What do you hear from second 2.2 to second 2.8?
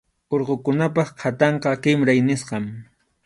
nisqam.